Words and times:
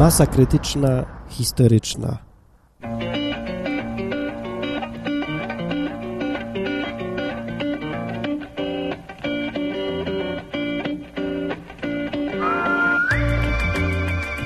Masa 0.00 0.26
krytyczna, 0.26 1.04
historyczna. 1.28 2.18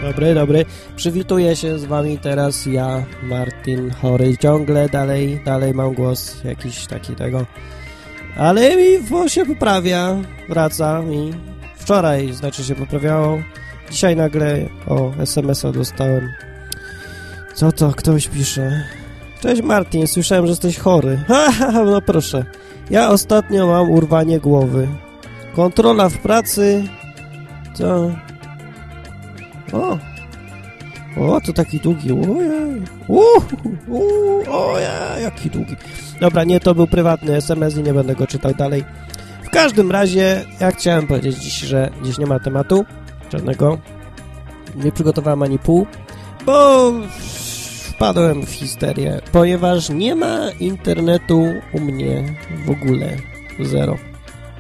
Dobry, 0.03 0.35
dobry. 0.35 0.65
Przywituję 0.97 1.57
się 1.57 1.79
z 1.79 1.85
wami 1.85 2.19
teraz 2.19 2.67
ja, 2.67 3.05
Martin 3.23 3.91
Chory. 3.91 4.37
Ciągle 4.39 4.89
dalej, 4.89 5.41
dalej 5.45 5.75
mam 5.75 5.95
głos 5.95 6.45
jakiś 6.45 6.87
taki 6.87 7.15
tego. 7.15 7.47
Ale 8.37 8.77
mi 8.77 9.31
się 9.31 9.47
poprawia, 9.47 10.17
wraca 10.49 11.03
mi. 11.03 11.33
Wczoraj, 11.77 12.33
znaczy 12.33 12.65
się 12.65 12.75
poprawiało. 12.75 13.39
Dzisiaj 13.91 14.17
nagle, 14.17 14.59
o, 14.87 15.13
SMS-a 15.19 15.73
dostałem. 15.73 16.33
Co 17.55 17.73
to? 17.73 17.93
Ktoś 17.93 18.29
pisze. 18.29 18.85
Cześć 19.41 19.63
Martin, 19.63 20.07
słyszałem, 20.07 20.47
że 20.47 20.51
jesteś 20.51 20.79
chory. 20.79 21.19
Ha, 21.29 21.85
no 21.85 22.01
proszę. 22.01 22.45
Ja 22.91 23.11
ostatnio 23.11 23.67
mam 23.67 23.91
urwanie 23.91 24.41
głowy. 24.41 24.89
Kontrola 25.57 26.09
w 26.09 26.19
pracy. 26.19 26.85
Co? 27.75 28.11
O! 29.73 29.99
O, 31.21 31.41
to 31.41 31.53
taki 31.53 31.81
długi. 31.81 32.13
Ojej. 32.13 32.83
Uh, 33.09 33.45
ojej, 34.49 35.23
jaki 35.23 35.51
długi. 35.51 35.77
Dobra, 36.21 36.45
nie, 36.45 36.61
to 36.61 36.75
był 36.75 36.87
prywatny 36.87 37.37
SMS 37.37 37.77
i 37.77 37.83
nie 37.83 37.95
będę 37.95 38.15
go 38.15 38.27
czytał 38.27 38.55
dalej. 38.55 38.85
W 39.45 39.51
każdym 39.51 39.91
razie, 39.91 40.45
ja 40.61 40.71
chciałem 40.71 41.07
powiedzieć 41.07 41.37
dziś, 41.37 41.61
że 41.61 41.91
dziś 42.05 42.19
nie 42.19 42.27
ma 42.27 42.41
tematu 42.41 42.85
żadnego. 43.39 43.79
Nie 44.77 44.93
przygotowałem 44.93 45.43
ani 45.43 45.59
pół, 45.59 45.87
bo 46.47 46.93
wpadłem 47.95 48.47
w 48.47 48.51
histerię, 48.51 49.21
ponieważ 49.33 49.91
nie 49.91 50.15
ma 50.15 50.51
internetu 50.61 51.45
u 51.73 51.81
mnie 51.81 52.35
w 52.67 52.71
ogóle. 52.71 53.17
Zero. 53.61 53.97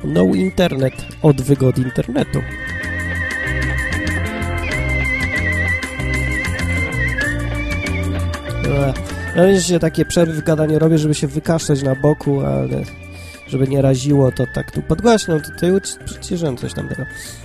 No 0.04 0.24
internet 0.24 0.94
od 1.22 1.42
wygody 1.42 1.82
internetu. 1.82 2.40
No 9.36 9.46
wiesz, 9.46 9.66
się 9.66 9.78
takie 9.78 10.04
przerwy 10.04 10.32
w 10.32 10.44
gadaniu 10.44 10.78
robię, 10.78 10.98
żeby 10.98 11.14
się 11.14 11.26
wykaszleć 11.26 11.82
na 11.82 11.94
boku, 11.94 12.40
ale 12.40 12.82
żeby 13.46 13.68
nie 13.68 13.82
raziło, 13.82 14.32
to 14.32 14.44
tak 14.54 14.70
tu 14.72 14.82
podgłaśną, 14.82 15.40
to 15.40 15.50
tutaj 15.50 15.70
przyciszyłem 16.04 16.56
coś 16.56 16.74
tam 16.74 16.88
tego. 16.88 17.02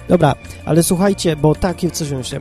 Dobra, 0.08 0.36
ale 0.66 0.84
słuchajcie, 0.84 1.36
bo 1.36 1.56
takie 1.56 1.92
coś 1.92 2.28
się... 2.28 2.40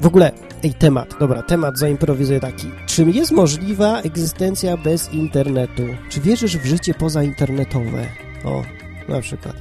W 0.00 0.06
ogóle, 0.06 0.32
ej, 0.64 0.74
temat, 0.74 1.14
dobra, 1.20 1.42
temat 1.42 1.78
zaimprowizuję 1.78 2.40
taki. 2.40 2.70
Czym 2.86 3.10
jest 3.10 3.32
możliwa 3.32 4.00
egzystencja 4.00 4.76
bez 4.76 5.12
internetu? 5.12 5.82
Czy 6.08 6.20
wierzysz 6.20 6.58
w 6.58 6.64
życie 6.64 6.94
pozainternetowe? 6.94 8.06
O, 8.44 8.62
na 9.08 9.20
przykład. 9.20 9.56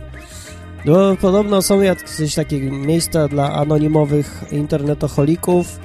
No, 0.86 1.16
podobno 1.22 1.62
są 1.62 1.82
jakieś 1.82 2.36
takie 2.36 2.60
miejsca 2.60 3.28
dla 3.28 3.54
anonimowych 3.54 4.44
internetoholików, 4.52 5.80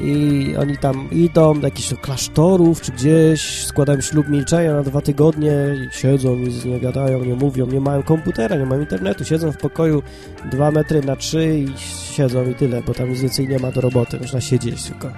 i 0.00 0.46
oni 0.56 0.78
tam 0.78 1.10
idą 1.10 1.60
do 1.60 1.66
jakichś 1.66 1.94
klasztorów 1.94 2.80
czy 2.80 2.92
gdzieś, 2.92 3.64
składają 3.66 4.00
ślub 4.00 4.28
milczenia 4.28 4.74
na 4.74 4.82
dwa 4.82 5.00
tygodnie 5.00 5.54
siedzą 5.90 6.36
i 6.36 6.68
nie 6.68 6.80
gadają, 6.80 7.24
nie 7.24 7.34
mówią, 7.34 7.66
nie 7.66 7.80
mają 7.80 8.02
komputera, 8.02 8.56
nie 8.56 8.66
mają 8.66 8.80
internetu, 8.80 9.24
siedzą 9.24 9.52
w 9.52 9.56
pokoju 9.56 10.02
dwa 10.50 10.70
metry 10.70 11.02
na 11.02 11.16
trzy 11.16 11.58
i 11.58 11.68
siedzą 12.14 12.50
i 12.50 12.54
tyle, 12.54 12.82
bo 12.82 12.94
tam 12.94 13.10
nic 13.10 13.20
więcej 13.20 13.48
nie 13.48 13.58
ma 13.58 13.72
do 13.72 13.80
roboty, 13.80 14.18
można 14.20 14.40
siedzieć 14.40 14.82
tylko. 14.82 15.10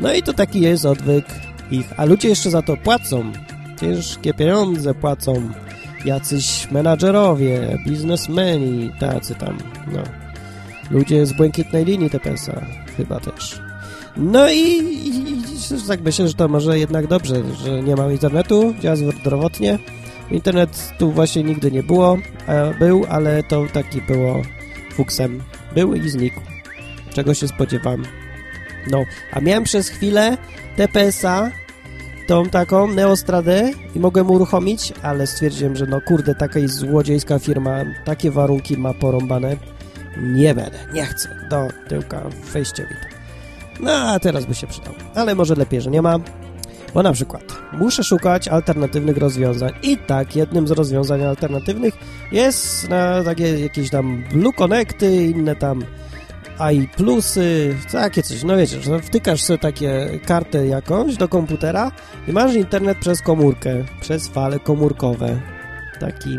No 0.00 0.14
i 0.14 0.22
to 0.22 0.32
taki 0.32 0.60
jest 0.60 0.84
odwyk 0.84 1.24
ich, 1.70 1.92
a 1.96 2.04
ludzie 2.04 2.28
jeszcze 2.28 2.50
za 2.50 2.62
to 2.62 2.76
płacą, 2.76 3.32
ciężkie 3.80 4.34
pieniądze 4.34 4.94
płacą, 4.94 5.50
jacyś 6.04 6.70
menadżerowie, 6.70 7.78
biznesmeni, 7.86 8.90
tacy 9.00 9.34
tam, 9.34 9.58
no. 9.92 10.02
Ludzie 10.90 11.26
z 11.26 11.32
błękitnej 11.32 11.84
linii 11.84 12.10
TPS-a 12.10 12.66
chyba 12.96 13.20
też. 13.20 13.71
No 14.16 14.50
i, 14.50 14.58
i, 14.58 15.32
i 15.76 15.88
tak 15.88 16.00
myślę, 16.00 16.28
że 16.28 16.34
to 16.34 16.48
może 16.48 16.78
jednak 16.78 17.06
dobrze, 17.06 17.42
że 17.64 17.82
nie 17.82 17.96
ma 17.96 18.12
internetu, 18.12 18.74
działa 18.80 18.96
zdrowotnie. 18.96 19.78
Internet 20.30 20.92
tu 20.98 21.12
właśnie 21.12 21.42
nigdy 21.42 21.70
nie 21.70 21.82
było, 21.82 22.18
był, 22.78 23.04
ale 23.08 23.42
to 23.42 23.64
taki 23.72 24.00
było 24.02 24.42
fuksem. 24.92 25.42
Był 25.74 25.94
i 25.94 26.10
znikł. 26.10 26.40
Czego 27.14 27.34
się 27.34 27.48
spodziewam. 27.48 28.04
No, 28.90 29.04
a 29.32 29.40
miałem 29.40 29.64
przez 29.64 29.88
chwilę 29.88 30.36
TPS-a, 30.76 31.50
tą 32.26 32.48
taką 32.48 32.88
Neostradę 32.88 33.70
i 33.94 34.00
mogłem 34.00 34.30
uruchomić, 34.30 34.92
ale 35.02 35.26
stwierdziłem, 35.26 35.76
że 35.76 35.86
no 35.86 36.00
kurde, 36.00 36.34
taka 36.34 36.58
jest 36.58 36.74
złodziejska 36.74 37.38
firma, 37.38 37.84
takie 38.04 38.30
warunki 38.30 38.76
ma 38.76 38.94
porąbane. 38.94 39.56
Nie 40.16 40.54
będę, 40.54 40.78
nie 40.94 41.06
chcę. 41.06 41.28
Do 41.50 41.68
tyłka, 41.88 42.22
wejście 42.52 42.82
mi 42.82 43.11
no, 43.80 43.92
a 43.92 44.18
teraz 44.18 44.46
by 44.46 44.54
się 44.54 44.66
przydał. 44.66 44.94
Ale 45.14 45.34
może 45.34 45.54
lepiej, 45.54 45.80
że 45.80 45.90
nie 45.90 46.02
ma. 46.02 46.18
Bo 46.94 47.02
na 47.02 47.12
przykład 47.12 47.42
muszę 47.72 48.04
szukać 48.04 48.48
alternatywnych 48.48 49.16
rozwiązań 49.16 49.72
i 49.82 49.98
tak, 49.98 50.36
jednym 50.36 50.68
z 50.68 50.70
rozwiązań 50.70 51.22
alternatywnych 51.22 51.94
jest 52.32 52.88
na 52.88 53.24
takie 53.24 53.60
jakieś 53.60 53.90
tam 53.90 54.24
Blue 54.32 54.52
Connecty, 54.52 55.24
inne 55.24 55.56
tam 55.56 55.84
i 56.72 56.88
plusy, 56.88 57.76
takie 57.92 58.22
coś, 58.22 58.42
no 58.44 58.56
wiecie, 58.56 58.80
że 58.80 59.00
wtykasz 59.00 59.42
sobie 59.42 59.58
takie 59.58 60.20
kartę 60.26 60.66
jakąś 60.66 61.16
do 61.16 61.28
komputera 61.28 61.92
i 62.28 62.32
masz 62.32 62.54
internet 62.54 62.98
przez 62.98 63.22
komórkę, 63.22 63.84
przez 64.00 64.28
fale 64.28 64.58
komórkowe, 64.58 65.40
taki 66.00 66.38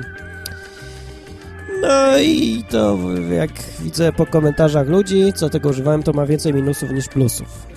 no 1.84 2.18
i 2.20 2.64
to 2.70 2.98
jak 3.32 3.52
widzę 3.80 4.12
po 4.12 4.26
komentarzach 4.26 4.88
ludzi, 4.88 5.34
co 5.34 5.50
tego 5.50 5.70
używałem, 5.70 6.04
to 6.04 6.14
ma 6.14 6.26
więcej 6.26 6.54
minusów 6.54 6.92
niż 6.92 7.08
plusów. 7.08 7.68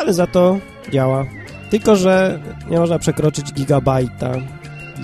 Ale 0.00 0.12
za 0.12 0.26
to 0.26 0.58
działa. 0.92 1.26
Tylko, 1.70 1.96
że 1.96 2.40
nie 2.70 2.78
można 2.78 2.98
przekroczyć 2.98 3.52
gigabajta 3.52 4.32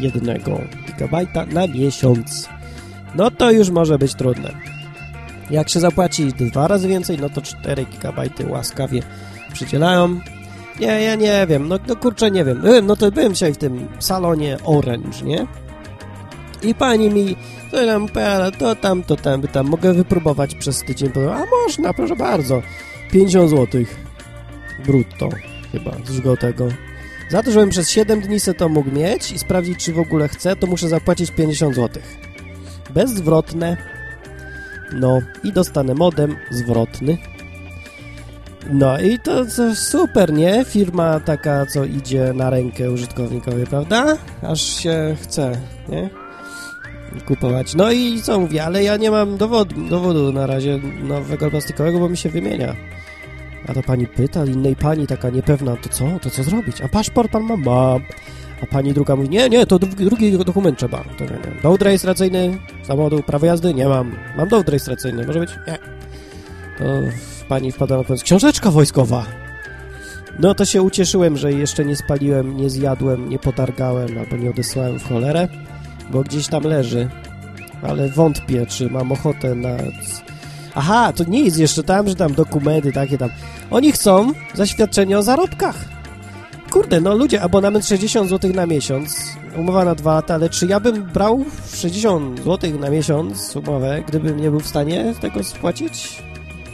jednego 0.00 0.60
gigabajta 0.86 1.46
na 1.46 1.66
miesiąc. 1.66 2.48
No 3.14 3.30
to 3.30 3.50
już 3.50 3.70
może 3.70 3.98
być 3.98 4.14
trudne. 4.14 4.52
Jak 5.50 5.68
się 5.68 5.80
zapłaci 5.80 6.26
dwa 6.26 6.68
razy 6.68 6.88
więcej, 6.88 7.18
no 7.20 7.30
to 7.30 7.42
4 7.42 7.84
gigabajty 7.84 8.46
łaskawie 8.46 9.02
przydzielają. 9.52 10.20
Nie, 10.80 10.86
ja 10.86 11.14
nie 11.14 11.46
wiem, 11.48 11.68
no, 11.68 11.78
no 11.88 11.96
kurczę, 11.96 12.30
nie 12.30 12.44
wiem. 12.44 12.60
Byłem, 12.60 12.86
no 12.86 12.96
to 12.96 13.10
byłem 13.12 13.32
dzisiaj 13.32 13.54
w 13.54 13.56
tym 13.56 13.88
salonie 13.98 14.56
Orange, 14.64 15.22
nie? 15.24 15.46
I 16.62 16.74
pani 16.74 17.10
mi 17.10 17.36
to 17.70 17.86
tam, 17.86 18.08
to 18.58 18.74
tam, 18.74 19.02
to 19.02 19.16
tam, 19.16 19.42
tam, 19.42 19.66
mogę 19.66 19.92
wypróbować 19.92 20.54
przez 20.54 20.82
tydzień. 20.82 21.10
A 21.32 21.44
można, 21.46 21.94
proszę 21.94 22.16
bardzo. 22.16 22.62
50 23.12 23.50
zł 23.50 23.84
brutto 24.86 25.28
chyba 25.72 25.92
z 26.04 26.40
tego. 26.40 26.68
Za 27.30 27.42
to, 27.42 27.50
żebym 27.50 27.70
przez 27.70 27.90
7 27.90 28.20
dni 28.20 28.40
se 28.40 28.54
to 28.54 28.68
mógł 28.68 28.90
mieć 28.90 29.32
i 29.32 29.38
sprawdzić, 29.38 29.84
czy 29.84 29.92
w 29.92 29.98
ogóle 29.98 30.28
chcę, 30.28 30.56
to 30.56 30.66
muszę 30.66 30.88
zapłacić 30.88 31.30
50 31.30 31.74
zł. 31.74 32.02
Bezzwrotne. 32.94 33.76
No 34.92 35.20
i 35.44 35.52
dostanę 35.52 35.94
modem 35.94 36.36
zwrotny. 36.50 37.18
No 38.70 39.00
i 39.00 39.18
to, 39.18 39.44
to, 39.44 39.74
super, 39.74 40.32
nie? 40.32 40.64
Firma 40.64 41.20
taka, 41.20 41.66
co 41.66 41.84
idzie 41.84 42.32
na 42.32 42.50
rękę 42.50 42.90
użytkownikowi, 42.90 43.66
prawda? 43.66 44.16
Aż 44.42 44.60
się 44.62 45.16
chce, 45.22 45.52
nie? 45.88 46.19
Kupować. 47.26 47.74
No 47.74 47.92
i 47.92 48.22
co 48.22 48.40
mówię, 48.40 48.64
ale 48.64 48.84
ja 48.84 48.96
nie 48.96 49.10
mam 49.10 49.36
dowodu, 49.36 49.88
dowodu 49.88 50.32
na 50.32 50.46
razie 50.46 50.80
nowego 51.02 51.50
plastikowego, 51.50 51.98
bo 51.98 52.08
mi 52.08 52.16
się 52.16 52.28
wymienia. 52.28 52.76
A 53.68 53.74
to 53.74 53.82
pani 53.82 54.06
pyta, 54.06 54.44
innej 54.44 54.76
pani 54.76 55.06
taka 55.06 55.30
niepewna, 55.30 55.76
to 55.76 55.88
co? 55.88 56.18
To 56.22 56.30
co 56.30 56.42
zrobić? 56.42 56.80
A 56.80 56.88
paszport 56.88 57.30
pan 57.30 57.42
ma? 57.42 57.56
Ma. 57.56 57.96
A 58.62 58.66
pani 58.66 58.92
druga 58.92 59.16
mówi, 59.16 59.28
nie, 59.28 59.48
nie, 59.48 59.66
to 59.66 59.78
drugi, 59.78 60.38
dokument 60.38 60.78
trzeba. 60.78 61.04
To 61.18 61.24
nie, 61.24 61.30
nie. 61.30 61.62
Dowód 61.62 61.82
rejestracyjny 61.82 62.58
samochodu, 62.82 63.22
prawo 63.22 63.46
jazdy? 63.46 63.74
Nie 63.74 63.88
mam. 63.88 64.16
Mam 64.36 64.48
dowód 64.48 64.68
rejestracyjny, 64.68 65.26
może 65.26 65.40
być? 65.40 65.50
Nie. 65.66 65.78
To 66.78 66.84
pani 67.48 67.72
wpada 67.72 67.96
na 67.96 68.04
pomysł, 68.04 68.24
książeczka 68.24 68.70
wojskowa. 68.70 69.26
No 70.38 70.54
to 70.54 70.64
się 70.64 70.82
ucieszyłem, 70.82 71.36
że 71.36 71.52
jeszcze 71.52 71.84
nie 71.84 71.96
spaliłem, 71.96 72.56
nie 72.56 72.70
zjadłem, 72.70 73.28
nie 73.28 73.38
potargałem 73.38 74.18
albo 74.18 74.36
nie 74.36 74.50
odesłałem 74.50 74.98
w 74.98 75.08
cholerę 75.08 75.48
bo 76.10 76.22
gdzieś 76.22 76.48
tam 76.48 76.62
leży. 76.62 77.08
Ale 77.82 78.08
wątpię, 78.08 78.66
czy 78.66 78.90
mam 78.90 79.12
ochotę 79.12 79.54
na... 79.54 79.76
Aha, 80.74 81.12
to 81.12 81.24
nie 81.24 81.44
jest 81.44 81.58
jeszcze 81.58 81.82
tam, 81.82 82.08
że 82.08 82.14
tam 82.14 82.34
dokumenty 82.34 82.92
takie 82.92 83.18
tam. 83.18 83.30
Oni 83.70 83.92
chcą 83.92 84.32
zaświadczenie 84.54 85.18
o 85.18 85.22
zarobkach. 85.22 85.76
Kurde, 86.70 87.00
no 87.00 87.14
ludzie, 87.14 87.42
abonament 87.42 87.86
60 87.86 88.30
zł 88.30 88.52
na 88.54 88.66
miesiąc, 88.66 89.36
umowa 89.56 89.84
na 89.84 89.94
dwa 89.94 90.14
lata, 90.14 90.34
ale 90.34 90.48
czy 90.48 90.66
ja 90.66 90.80
bym 90.80 91.02
brał 91.02 91.44
60 91.74 92.44
zł 92.44 92.70
na 92.80 92.90
miesiąc 92.90 93.56
umowę, 93.56 94.02
gdybym 94.08 94.40
nie 94.40 94.50
był 94.50 94.60
w 94.60 94.68
stanie 94.68 95.14
tego 95.20 95.44
spłacić? 95.44 96.22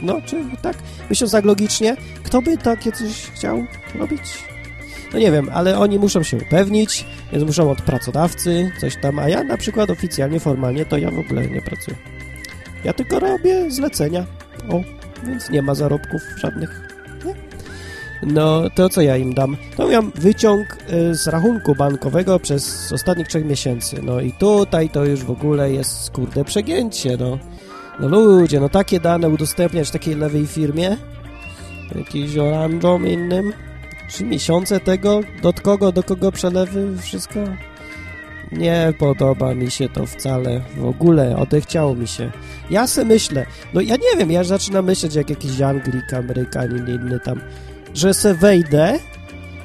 No, 0.01 0.21
czy 0.25 0.43
tak? 0.61 0.77
Myśląc 1.09 1.31
tak 1.31 1.45
logicznie, 1.45 1.97
kto 2.23 2.41
by 2.41 2.57
takie 2.57 2.91
coś 2.91 3.31
chciał 3.35 3.65
robić? 3.95 4.21
No 5.13 5.19
nie 5.19 5.31
wiem, 5.31 5.49
ale 5.53 5.79
oni 5.79 5.99
muszą 5.99 6.23
się 6.23 6.37
upewnić, 6.37 7.05
więc 7.31 7.43
muszą 7.45 7.71
od 7.71 7.81
pracodawcy 7.81 8.71
coś 8.81 8.95
tam, 9.01 9.19
a 9.19 9.29
ja 9.29 9.43
na 9.43 9.57
przykład 9.57 9.89
oficjalnie, 9.89 10.39
formalnie 10.39 10.85
to 10.85 10.97
ja 10.97 11.11
w 11.11 11.19
ogóle 11.19 11.47
nie 11.47 11.61
pracuję. 11.61 11.97
Ja 12.83 12.93
tylko 12.93 13.19
robię 13.19 13.71
zlecenia. 13.71 14.25
O, 14.69 14.81
więc 15.27 15.49
nie 15.49 15.61
ma 15.61 15.75
zarobków 15.75 16.21
żadnych. 16.37 16.87
No, 18.23 18.69
to 18.69 18.89
co 18.89 19.01
ja 19.01 19.17
im 19.17 19.33
dam? 19.33 19.57
To 19.77 19.87
miałem 19.87 20.11
wyciąg 20.15 20.77
y, 20.93 21.15
z 21.15 21.27
rachunku 21.27 21.75
bankowego 21.75 22.39
przez 22.39 22.91
ostatnich 22.91 23.27
trzech 23.27 23.45
miesięcy. 23.45 24.01
No 24.03 24.21
i 24.21 24.31
tutaj 24.31 24.89
to 24.89 25.05
już 25.05 25.23
w 25.23 25.31
ogóle 25.31 25.71
jest, 25.71 26.11
kurde, 26.11 26.45
przegięcie, 26.45 27.17
no. 27.19 27.37
No 27.99 28.07
ludzie, 28.07 28.59
no 28.59 28.69
takie 28.69 28.99
dane 28.99 29.29
udostępniać 29.29 29.91
takiej 29.91 30.15
lewej 30.15 30.47
firmie, 30.47 30.97
jakiejś 31.95 32.37
oranżom 32.37 33.07
innym, 33.07 33.53
trzy 34.07 34.25
miesiące 34.25 34.79
tego, 34.79 35.21
do 35.41 35.53
kogo, 35.53 35.91
do 35.91 36.03
kogo 36.03 36.31
przelewy, 36.31 36.97
wszystko? 37.01 37.39
Nie 38.51 38.93
podoba 38.99 39.53
mi 39.53 39.71
się 39.71 39.89
to 39.89 40.05
wcale, 40.05 40.61
w 40.77 40.85
ogóle, 40.85 41.37
odechciało 41.37 41.95
mi 41.95 42.07
się. 42.07 42.31
Ja 42.69 42.87
se 42.87 43.05
myślę, 43.05 43.45
no 43.73 43.81
ja 43.81 43.95
nie 43.95 44.17
wiem, 44.17 44.31
ja 44.31 44.43
zaczynam 44.43 44.85
myśleć 44.85 45.15
jak 45.15 45.29
jakiś 45.29 45.61
Anglik, 45.61 46.13
Amerykanin, 46.13 46.87
inny 46.87 47.19
tam, 47.19 47.41
że 47.93 48.13
se 48.13 48.33
wejdę 48.33 48.99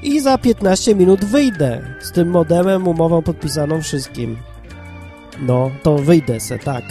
i 0.03 0.21
za 0.21 0.39
15 0.39 0.95
minut 0.95 1.25
wyjdę 1.25 1.83
z 2.01 2.13
tym 2.13 2.29
modemem, 2.29 2.89
umową 2.89 3.23
podpisaną 3.23 3.83
wszystkim. 3.83 4.37
No, 5.41 5.71
to 5.83 5.99
wyjdę 5.99 6.41
se, 6.41 6.59
tak. 6.59 6.85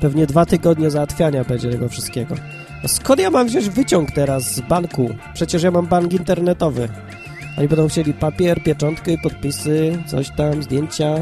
Pewnie 0.00 0.26
dwa 0.26 0.46
tygodnie 0.46 0.90
załatwiania 0.90 1.44
będzie 1.44 1.70
tego 1.70 1.88
wszystkiego. 1.88 2.34
A 2.84 2.88
skąd 2.88 3.20
ja 3.20 3.30
mam 3.30 3.46
wziąć 3.46 3.68
wyciąg 3.68 4.10
teraz 4.10 4.54
z 4.54 4.60
banku? 4.60 5.10
Przecież 5.34 5.62
ja 5.62 5.70
mam 5.70 5.86
bank 5.86 6.12
internetowy. 6.12 6.88
Oni 7.58 7.68
będą 7.68 7.88
chcieli 7.88 8.14
papier, 8.14 8.62
pieczątki, 8.62 9.18
podpisy, 9.18 10.02
coś 10.06 10.30
tam, 10.36 10.62
zdjęcia. 10.62 11.14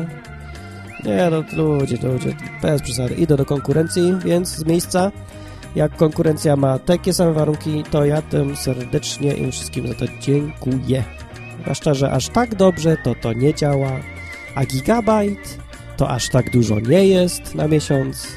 Nie 1.05 1.31
no, 1.31 1.45
ludzie, 1.57 1.97
ludzie, 2.03 2.35
bez 2.63 2.83
przesady. 2.83 3.15
Idę 3.15 3.37
do 3.37 3.45
konkurencji, 3.45 4.15
więc 4.25 4.49
z 4.49 4.67
miejsca, 4.67 5.13
jak 5.77 5.97
konkurencja 5.97 6.57
ma 6.57 6.79
takie 6.79 7.13
same 7.13 7.33
warunki, 7.33 7.85
to 7.91 8.05
ja 8.05 8.23
tym 8.23 8.57
serdecznie 8.57 9.33
im 9.33 9.53
wszystkim 9.53 9.89
za 9.89 9.95
to 9.95 10.05
dziękuję. 10.21 11.05
Zwłaszcza, 11.63 11.95
że 11.95 12.11
aż 12.11 12.29
tak 12.29 12.55
dobrze 12.55 12.97
to 13.05 13.15
to 13.15 13.33
nie 13.33 13.55
działa, 13.55 13.93
a 14.55 14.65
gigabajt 14.65 15.59
to 15.97 16.11
aż 16.11 16.29
tak 16.29 16.51
dużo 16.51 16.81
nie 16.81 17.07
jest 17.07 17.55
na 17.55 17.69
miesiąc, 17.69 18.29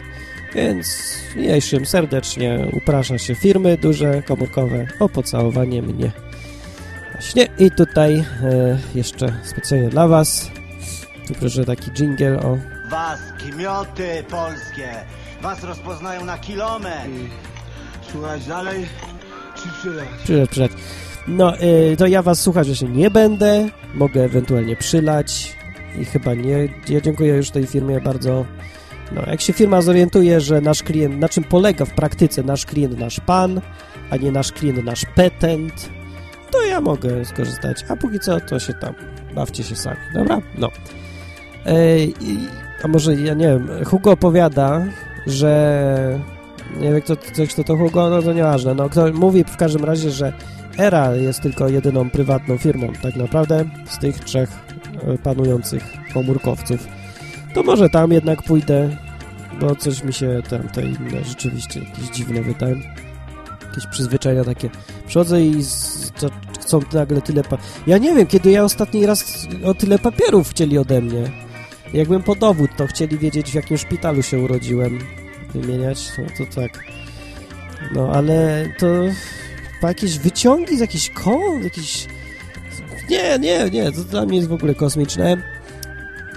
więc 0.55 1.13
mniejszym 1.35 1.85
serdecznie 1.85 2.67
uprasza 2.73 3.17
się 3.17 3.35
firmy 3.35 3.77
duże, 3.77 4.23
komórkowe 4.23 4.87
o 4.99 5.09
pocałowanie 5.09 5.81
mnie. 5.81 6.11
Właśnie 7.11 7.47
i 7.59 7.71
tutaj 7.71 8.15
e, 8.15 8.23
jeszcze 8.95 9.33
specjalnie 9.43 9.89
dla 9.89 10.07
Was 10.07 10.51
tu 11.27 11.39
proszę 11.39 11.65
taki 11.65 11.91
jingle 11.91 12.39
o 12.39 12.57
Was, 12.89 13.19
kimioty 13.37 14.23
polskie, 14.29 14.89
was 15.41 15.63
rozpoznają 15.63 16.25
na 16.25 16.37
kilometr. 16.37 17.09
Słuchać 18.11 18.45
dalej, 18.45 18.85
czy 19.55 19.69
przylać? 19.79 20.07
przyleć, 20.23 20.49
przyleć. 20.49 20.71
No, 21.27 21.57
y, 21.61 21.95
to 21.97 22.07
ja 22.07 22.21
was 22.21 22.41
słuchać 22.41 22.67
jeszcze 22.67 22.85
nie 22.85 23.11
będę, 23.11 23.69
mogę 23.93 24.23
ewentualnie 24.23 24.75
przylać 24.75 25.57
i 25.99 26.05
chyba 26.05 26.33
nie. 26.33 26.69
Ja 26.89 27.01
dziękuję 27.01 27.35
już 27.35 27.51
tej 27.51 27.67
firmie 27.67 28.01
bardzo. 28.01 28.45
No, 29.15 29.21
jak 29.27 29.41
się 29.41 29.53
firma 29.53 29.81
zorientuje, 29.81 30.41
że 30.41 30.61
nasz 30.61 30.83
klient, 30.83 31.19
na 31.19 31.29
czym 31.29 31.43
polega 31.43 31.85
w 31.85 31.95
praktyce 31.95 32.43
nasz 32.43 32.65
klient, 32.65 32.99
nasz 32.99 33.19
pan, 33.19 33.61
a 34.09 34.17
nie 34.17 34.31
nasz 34.31 34.51
klient, 34.51 34.85
nasz 34.85 35.05
petent, 35.15 35.89
to 36.51 36.65
ja 36.65 36.81
mogę 36.81 37.25
skorzystać, 37.25 37.85
a 37.89 37.95
póki 37.95 38.19
co 38.19 38.39
to 38.39 38.59
się 38.59 38.73
tam, 38.73 38.93
bawcie 39.35 39.63
się 39.63 39.75
sami, 39.75 39.97
dobra? 40.13 40.41
No. 40.57 40.69
Ej, 41.65 42.13
a 42.83 42.87
może, 42.87 43.15
ja 43.15 43.33
nie 43.33 43.47
wiem, 43.47 43.69
Hugo 43.85 44.11
opowiada, 44.11 44.85
że 45.27 46.19
nie 46.79 46.91
wiem, 46.91 47.01
kto, 47.01 47.15
kto 47.49 47.63
to 47.63 47.77
Hugo, 47.77 48.09
no 48.09 48.21
to 48.21 48.33
nieważne, 48.33 48.75
no, 48.75 48.89
kto 48.89 49.13
mówi 49.13 49.43
w 49.43 49.57
każdym 49.57 49.85
razie, 49.85 50.11
że 50.11 50.33
ERA 50.77 51.15
jest 51.15 51.41
tylko 51.41 51.67
jedyną 51.67 52.09
prywatną 52.09 52.57
firmą, 52.57 52.87
tak 53.01 53.15
naprawdę, 53.15 53.65
z 53.85 53.99
tych 53.99 54.19
trzech 54.19 54.49
e, 55.07 55.17
panujących 55.17 55.83
komórkowców. 56.13 57.00
To 57.53 57.63
może 57.63 57.89
tam 57.89 58.11
jednak 58.11 58.43
pójdę, 58.43 58.97
bo 59.59 59.75
coś 59.75 60.03
mi 60.03 60.13
się 60.13 60.41
tam 60.49 60.69
te 60.69 60.81
inne 60.81 61.23
rzeczywiście 61.23 61.79
jakieś 61.79 62.09
dziwne 62.09 62.41
wydają. 62.41 62.75
Jakieś 63.67 63.87
przyzwyczajenia 63.91 64.43
takie. 64.43 64.69
Przychodzę 65.07 65.41
i 65.45 65.63
z, 65.63 66.11
to 66.19 66.29
chcą 66.61 66.79
nagle 66.93 67.21
tyle... 67.21 67.43
Pa... 67.43 67.57
Ja 67.87 67.97
nie 67.97 68.15
wiem, 68.15 68.27
kiedy 68.27 68.51
ja 68.51 68.63
ostatni 68.63 69.05
raz 69.05 69.47
o 69.65 69.73
tyle 69.73 69.99
papierów 69.99 70.49
chcieli 70.49 70.77
ode 70.77 71.01
mnie. 71.01 71.31
Jakbym 71.93 72.23
po 72.23 72.35
dowód, 72.35 72.71
to 72.77 72.87
chcieli 72.87 73.17
wiedzieć, 73.17 73.51
w 73.51 73.55
jakim 73.55 73.77
szpitalu 73.77 74.23
się 74.23 74.39
urodziłem. 74.39 74.99
Wymieniać, 75.53 76.11
no 76.17 76.23
to 76.37 76.55
tak. 76.61 76.83
No, 77.95 78.11
ale 78.13 78.65
to... 78.79 78.87
Jakieś 79.83 80.19
wyciągi 80.19 80.77
z 80.77 80.79
jakichś 80.79 81.09
kont, 81.09 81.63
jakieś... 81.63 82.07
Nie, 83.09 83.39
nie, 83.39 83.69
nie, 83.69 83.91
to 83.91 84.03
dla 84.03 84.25
mnie 84.25 84.37
jest 84.37 84.49
w 84.49 84.53
ogóle 84.53 84.75
kosmiczne. 84.75 85.60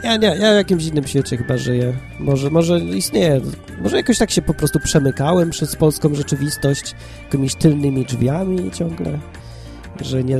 Ja 0.05 0.17
nie, 0.17 0.27
ja 0.27 0.53
w 0.53 0.57
jakimś 0.57 0.87
innym 0.87 1.07
świecie 1.07 1.37
chyba 1.37 1.57
żyję. 1.57 1.93
Może, 2.21 2.51
może 2.51 2.79
istnieje. 2.79 3.41
Może 3.83 3.97
jakoś 3.97 4.19
tak 4.19 4.31
się 4.31 4.43
po 4.43 4.55
prostu 4.55 4.81
przemykałem 4.81 5.51
przez 5.51 5.77
polską 5.77 6.15
rzeczywistość 6.15 6.95
jakimiś 7.25 7.55
tylnymi 7.55 8.05
drzwiami 8.05 8.71
ciągle, 8.71 9.19
że 10.01 10.25
nie, 10.25 10.39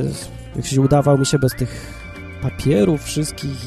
jak 0.55 0.65
się 0.65 0.81
udawał 0.81 1.17
mi 1.17 1.25
się 1.25 1.39
bez 1.39 1.51
tych 1.51 1.93
papierów 2.41 3.03
wszystkich 3.03 3.65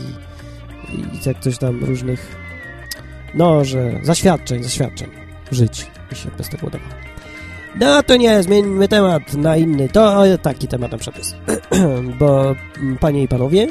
i, 0.89 1.17
i 1.17 1.21
jak 1.27 1.41
coś 1.41 1.59
tam 1.59 1.85
różnych, 1.85 2.37
no, 3.35 3.65
że 3.65 4.01
zaświadczeń, 4.03 4.63
zaświadczeń 4.63 5.09
żyć 5.51 5.87
mi 6.11 6.17
się 6.17 6.31
bez 6.39 6.49
tego 6.49 6.67
udawało. 6.67 6.93
No 7.81 8.03
to 8.03 8.17
nie, 8.17 8.43
zmieńmy 8.43 8.89
temat 8.89 9.35
na 9.35 9.57
inny. 9.57 9.89
To 9.89 10.23
taki 10.43 10.69
temat 10.69 10.93
na 10.93 10.99
przykład. 10.99 11.35
Bo 12.19 12.55
mm, 12.79 12.99
panie 12.99 13.23
i 13.23 13.29
panowie, 13.29 13.69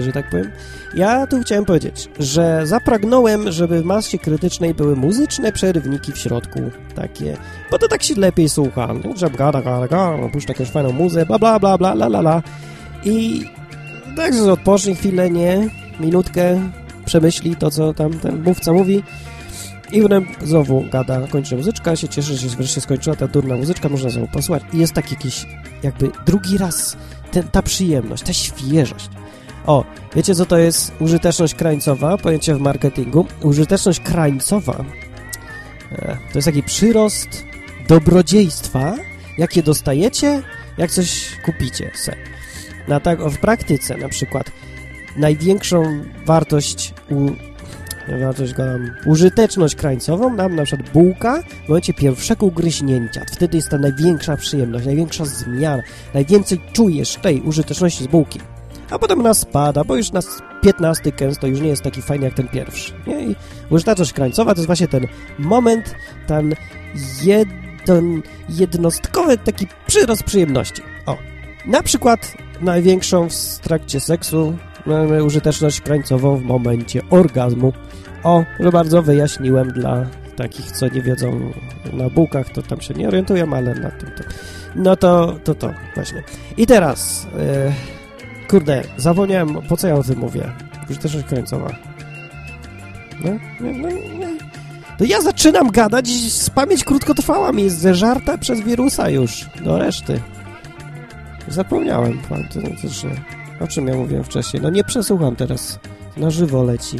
że 0.00 0.12
tak 0.12 0.30
powiem, 0.30 0.50
ja 0.94 1.26
tu 1.26 1.40
chciałem 1.40 1.64
powiedzieć, 1.64 2.08
że 2.18 2.66
zapragnąłem, 2.66 3.52
żeby 3.52 3.82
w 3.82 3.84
masie 3.84 4.18
krytycznej 4.18 4.74
były 4.74 4.96
muzyczne 4.96 5.52
przerywniki 5.52 6.12
w 6.12 6.18
środku, 6.18 6.60
takie, 6.94 7.36
bo 7.70 7.78
to 7.78 7.88
tak 7.88 8.02
się 8.02 8.14
lepiej 8.14 8.48
słucha, 8.48 8.94
nie? 9.04 9.16
że 9.16 9.30
gada, 9.30 9.62
gada, 9.62 9.88
gada, 9.88 10.28
puszcza 10.32 10.52
jakąś 10.52 10.70
fajną 10.70 10.92
muzę, 10.92 11.26
bla, 11.26 11.38
bla, 11.38 11.58
bla, 11.58 11.78
bla, 11.78 11.92
la, 11.92 12.06
la, 12.06 12.18
la. 12.18 12.42
I 13.04 13.44
tak, 14.16 14.34
że 14.34 14.52
odpocznij 14.52 14.94
chwilę, 14.94 15.30
nie, 15.30 15.68
minutkę, 16.00 16.70
przemyśli 17.04 17.56
to, 17.56 17.70
co 17.70 17.94
tam 17.94 18.18
ten 18.18 18.42
mówca 18.42 18.72
mówi 18.72 19.02
i 19.92 20.02
potem 20.02 20.26
znowu 20.42 20.84
gada, 20.92 21.26
kończy 21.26 21.56
muzyczka, 21.56 21.96
się 21.96 22.08
cieszy, 22.08 22.36
że 22.36 22.48
wreszcie 22.48 22.80
skończyła 22.80 23.16
ta 23.16 23.28
durna 23.28 23.56
muzyczka, 23.56 23.88
można 23.88 24.10
znowu 24.10 24.28
posłuchać 24.28 24.62
i 24.72 24.78
jest 24.78 24.92
tak 24.92 25.10
jakiś, 25.10 25.46
jakby 25.82 26.10
drugi 26.26 26.58
raz 26.58 26.96
ten, 27.30 27.48
ta 27.48 27.62
przyjemność, 27.62 28.22
ta 28.22 28.32
świeżość. 28.32 29.08
O, 29.66 29.84
wiecie 30.16 30.34
co 30.34 30.46
to 30.46 30.58
jest 30.58 30.92
użyteczność 31.00 31.54
krańcowa, 31.54 32.18
pojęcie 32.18 32.54
w 32.54 32.60
marketingu? 32.60 33.26
Użyteczność 33.42 34.00
krańcowa 34.00 34.84
e, 35.92 36.16
to 36.32 36.38
jest 36.38 36.46
taki 36.46 36.62
przyrost 36.62 37.44
dobrodziejstwa, 37.88 38.96
jakie 39.38 39.62
dostajecie, 39.62 40.42
jak 40.78 40.90
coś 40.90 41.36
kupicie 41.44 41.90
se. 41.94 42.16
Na 42.88 43.00
tak, 43.00 43.22
w 43.22 43.38
praktyce 43.38 43.96
na 43.96 44.08
przykład 44.08 44.50
największą 45.16 46.04
wartość 46.26 46.94
u, 47.10 47.30
wartość 48.20 48.52
gadam, 48.52 48.90
użyteczność 49.06 49.74
krańcową 49.74 50.34
nam 50.34 50.56
na 50.56 50.64
przykład 50.64 50.90
bułka 50.90 51.42
w 51.64 51.68
momencie 51.68 51.94
pierwszego 51.94 52.46
ugryźnięcia. 52.46 53.24
Wtedy 53.32 53.56
jest 53.56 53.68
ta 53.68 53.78
największa 53.78 54.36
przyjemność, 54.36 54.86
największa 54.86 55.24
zmiana, 55.24 55.82
najwięcej 56.14 56.60
czujesz 56.72 57.16
tej 57.22 57.40
użyteczności 57.40 58.04
z 58.04 58.06
bułki 58.06 58.40
a 58.92 58.98
potem 58.98 59.20
ona 59.20 59.34
spada, 59.34 59.84
bo 59.84 59.96
już 59.96 60.12
na 60.12 60.20
15 60.62 61.12
kęs 61.12 61.38
to 61.38 61.46
już 61.46 61.60
nie 61.60 61.68
jest 61.68 61.82
taki 61.82 62.02
fajny 62.02 62.24
jak 62.24 62.34
ten 62.34 62.48
pierwszy. 62.48 62.92
Nie? 63.06 63.26
I 63.26 63.36
użyteczność 63.70 64.12
krańcowa 64.12 64.54
to 64.54 64.60
jest 64.60 64.66
właśnie 64.66 64.88
ten 64.88 65.06
moment, 65.38 65.94
ten 66.26 66.54
jeden, 67.22 68.22
jednostkowy 68.48 69.38
taki 69.38 69.66
przyrost 69.86 70.22
przyjemności. 70.22 70.82
O, 71.06 71.18
na 71.66 71.82
przykład 71.82 72.34
największą 72.60 73.28
w 73.28 73.58
trakcie 73.58 74.00
seksu 74.00 74.56
mamy 74.86 75.24
użyteczność 75.24 75.80
krańcową 75.80 76.36
w 76.36 76.42
momencie 76.42 77.02
orgazmu. 77.10 77.72
O, 78.24 78.44
że 78.60 78.72
bardzo 78.72 79.02
wyjaśniłem 79.02 79.68
dla 79.68 80.06
takich, 80.36 80.72
co 80.72 80.88
nie 80.88 81.02
wiedzą 81.02 81.52
na 81.92 82.10
bułkach, 82.10 82.50
to 82.50 82.62
tam 82.62 82.80
się 82.80 82.94
nie 82.94 83.08
orientują, 83.08 83.54
ale 83.54 83.74
na 83.74 83.90
tym 83.90 84.10
to... 84.16 84.24
No 84.74 84.96
to, 84.96 85.38
to, 85.44 85.54
to, 85.54 85.70
właśnie. 85.94 86.22
I 86.56 86.66
teraz... 86.66 87.26
Yy, 87.66 88.01
Kurde, 88.52 88.82
zapomniałem, 88.96 89.62
po 89.68 89.76
co 89.76 89.88
ja 89.88 89.94
o 89.94 90.02
tym 90.02 90.18
mówię? 90.18 90.52
Użyteczność 90.90 91.26
krańcowa. 91.26 91.76
No, 93.24 93.30
nie, 93.60 93.78
no, 93.78 93.88
nie. 93.88 94.38
To 94.98 95.04
ja 95.04 95.20
zaczynam 95.20 95.70
gadać 95.70 96.08
i 96.08 96.30
pamięć 96.54 96.84
krótkotrwała 96.84 97.52
mi 97.52 97.62
jest 97.62 97.78
zeżarta 97.78 98.38
przez 98.38 98.60
wirusa 98.60 99.10
już 99.10 99.46
do 99.64 99.78
reszty. 99.78 100.20
Zapomniałem 101.48 102.20
faktycznie. 102.22 103.10
O 103.60 103.66
czym 103.66 103.88
ja 103.88 103.94
mówiłem 103.94 104.24
wcześniej? 104.24 104.62
No 104.62 104.70
nie 104.70 104.84
przesłucham 104.84 105.36
teraz. 105.36 105.78
Na 106.16 106.30
żywo 106.30 106.62
leci. 106.62 106.96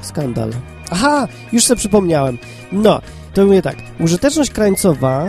Skandal. 0.00 0.50
Aha, 0.90 1.28
już 1.52 1.64
sobie 1.64 1.78
przypomniałem. 1.78 2.38
No, 2.72 3.00
to 3.34 3.44
mówię 3.44 3.62
tak. 3.62 3.76
Użyteczność 4.00 4.50
krańcowa 4.50 5.24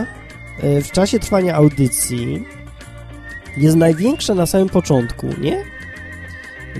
e, 0.62 0.80
w 0.82 0.90
czasie 0.90 1.18
trwania 1.18 1.54
audycji 1.54 2.44
jest 3.56 3.76
największa 3.76 4.34
na 4.34 4.46
samym 4.46 4.68
początku, 4.68 5.26
nie? 5.40 5.64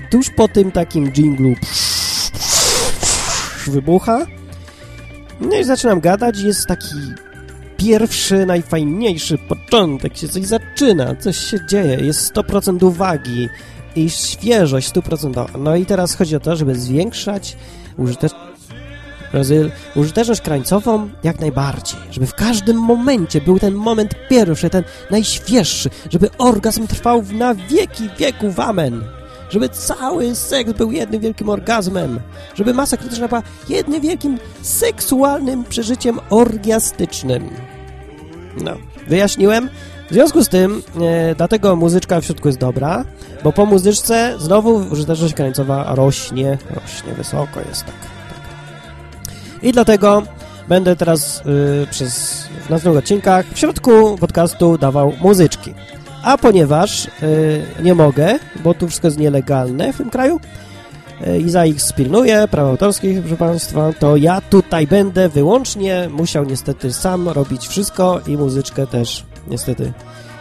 Tuż 0.09 0.29
po 0.29 0.47
tym 0.47 0.71
takim 0.71 1.11
dżinglu 1.11 1.55
wybucha. 3.67 4.25
No 5.39 5.55
i 5.57 5.63
zaczynam 5.63 5.99
gadać 5.99 6.39
jest 6.39 6.67
taki 6.67 6.95
pierwszy, 7.77 8.45
najfajniejszy 8.45 9.37
początek, 9.37 10.17
się 10.17 10.27
coś 10.27 10.45
zaczyna, 10.45 11.15
coś 11.15 11.37
się 11.37 11.65
dzieje, 11.65 11.97
jest 12.01 12.33
100% 12.33 12.85
uwagi 12.85 13.49
i 13.95 14.09
świeżość 14.09 14.91
100%. 14.93 15.45
No 15.57 15.75
i 15.75 15.85
teraz 15.85 16.15
chodzi 16.15 16.35
o 16.35 16.39
to, 16.39 16.55
żeby 16.55 16.75
zwiększać 16.75 17.57
użyteczność 17.97 18.54
użyteczność 19.95 20.41
krańcową 20.41 21.09
jak 21.23 21.39
najbardziej, 21.39 21.99
żeby 22.11 22.27
w 22.27 22.33
każdym 22.33 22.77
momencie 22.77 23.41
był 23.41 23.59
ten 23.59 23.73
moment 23.73 24.15
pierwszy, 24.29 24.69
ten 24.69 24.83
najświeższy, 25.11 25.89
żeby 26.11 26.29
orgazm 26.37 26.87
trwał 26.87 27.23
na 27.33 27.55
wieki 27.55 28.09
wieków, 28.19 28.59
amen. 28.59 29.03
Żeby 29.49 29.69
cały 29.69 30.35
seks 30.35 30.73
był 30.73 30.91
jednym 30.91 31.21
wielkim 31.21 31.49
orgazmem, 31.49 32.19
żeby 32.55 32.73
masa 32.73 32.97
krytyczna 32.97 33.27
była 33.27 33.41
jednym 33.69 34.01
wielkim 34.01 34.37
seksualnym 34.61 35.63
przeżyciem 35.63 36.19
orgiastycznym. 36.29 37.49
No, 38.63 38.71
wyjaśniłem. 39.07 39.69
W 40.09 40.13
związku 40.13 40.43
z 40.43 40.49
tym, 40.49 40.81
e, 41.01 41.35
dlatego 41.35 41.75
muzyczka 41.75 42.21
w 42.21 42.25
środku 42.25 42.47
jest 42.47 42.59
dobra, 42.59 43.05
bo 43.43 43.51
po 43.51 43.65
muzyczce 43.65 44.35
znowu 44.39 44.75
użyteczność 44.91 45.33
krańcowa 45.33 45.95
rośnie, 45.95 46.57
rośnie 46.69 47.13
wysoko 47.13 47.59
jest 47.69 47.85
tak. 47.85 48.14
I 49.65 49.71
dlatego 49.71 50.23
będę 50.67 50.95
teraz 50.95 51.41
y, 51.83 51.87
przez 51.91 52.43
w 52.65 52.69
następnych 52.69 53.03
odcinkach 53.03 53.45
w 53.53 53.59
środku 53.59 54.17
podcastu 54.19 54.77
dawał 54.77 55.13
muzyczki. 55.21 55.73
A 56.23 56.37
ponieważ 56.37 57.05
y, 57.05 57.09
nie 57.83 57.95
mogę, 57.95 58.39
bo 58.63 58.73
tu 58.73 58.87
wszystko 58.87 59.07
jest 59.07 59.17
nielegalne 59.17 59.93
w 59.93 59.97
tym 59.97 60.09
kraju 60.09 60.39
y, 61.27 61.39
i 61.39 61.49
za 61.49 61.65
ich 61.65 61.81
spilnuję, 61.81 62.47
praw 62.51 62.67
autorskich, 62.67 63.19
proszę 63.19 63.37
Państwa, 63.37 63.93
to 63.99 64.17
ja 64.17 64.41
tutaj 64.41 64.87
będę 64.87 65.29
wyłącznie 65.29 66.09
musiał 66.11 66.45
niestety 66.45 66.93
sam 66.93 67.29
robić 67.29 67.67
wszystko 67.67 68.21
i 68.27 68.37
muzyczkę 68.37 68.87
też, 68.87 69.23
niestety. 69.47 69.93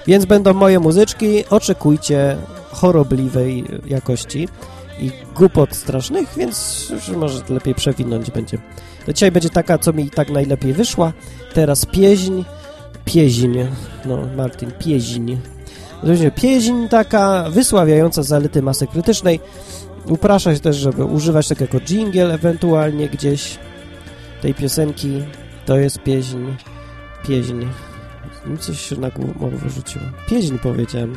Więc 0.06 0.24
będą 0.24 0.54
moje 0.54 0.80
muzyczki, 0.80 1.44
oczekujcie 1.50 2.36
chorobliwej 2.72 3.64
jakości 3.86 4.48
i 5.00 5.10
głupot 5.36 5.76
strasznych, 5.76 6.28
więc 6.36 6.88
może 7.16 7.40
lepiej 7.48 7.74
przewinąć 7.74 8.30
będzie. 8.30 8.58
To 9.06 9.12
dzisiaj 9.12 9.32
będzie 9.32 9.50
taka, 9.50 9.78
co 9.78 9.92
mi 9.92 10.10
tak 10.10 10.30
najlepiej 10.30 10.72
wyszła. 10.72 11.12
Teraz 11.54 11.86
pieśń, 11.86 12.42
pieśń, 13.04 13.58
no 14.04 14.18
Martin, 14.36 14.70
pieśń. 14.78 15.36
Pieśń 16.34 16.88
taka 16.88 17.50
wysławiająca 17.50 18.22
zalety 18.22 18.62
masy 18.62 18.86
krytycznej. 18.86 19.40
Uprasza 20.06 20.54
się 20.54 20.60
też, 20.60 20.76
żeby 20.76 21.04
używać 21.04 21.48
tak 21.48 21.60
jako 21.60 21.80
jingle 21.80 22.34
ewentualnie 22.34 23.08
gdzieś 23.08 23.58
tej 24.42 24.54
piosenki. 24.54 25.22
To 25.66 25.76
jest 25.76 26.02
pieśń, 26.02 26.38
pieśń. 27.28 27.64
Mi 28.46 28.58
coś 28.58 28.80
się 28.80 28.96
na 28.96 29.10
głowę 29.10 29.56
wyrzuciło. 29.56 30.04
Pieśń 30.28 30.58
powiedziałem. 30.58 31.16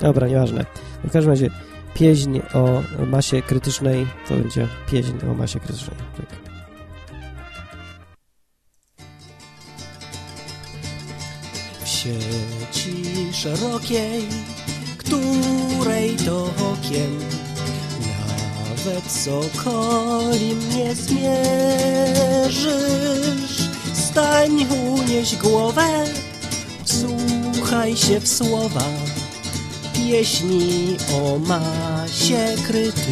Dobra, 0.00 0.28
nieważne. 0.28 0.64
W 1.04 1.10
każdym 1.10 1.30
razie 1.30 1.50
pieśń 1.94 2.40
o 2.54 2.82
masie 3.06 3.42
krytycznej 3.42 4.06
to 4.28 4.34
będzie 4.34 4.68
pieśń 4.90 5.14
o 5.30 5.34
masie 5.34 5.60
krytycznej. 5.60 5.96
Tak. 6.16 6.45
Sieci 12.06 13.32
szerokiej, 13.32 14.22
której 14.98 16.16
to 16.16 16.44
okiem 16.44 17.18
nawet 18.86 19.12
sokoli 19.12 20.54
mnie 20.54 20.94
zmierzysz. 20.94 21.26
Stań, 23.94 24.66
unieś 24.70 25.36
głowę, 25.36 26.04
słuchaj 26.84 27.96
się 27.96 28.20
w 28.20 28.28
słowa 28.28 28.84
pieśni 29.92 30.96
o 31.14 31.38
masie 31.38 32.54
krytycznej. 32.66 33.06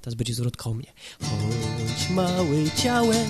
Teraz 0.00 0.14
będzie 0.14 0.34
zwrotką 0.34 0.74
mnie. 0.74 0.92
Choć 1.20 2.10
mały 2.10 2.70
ciałem, 2.76 3.26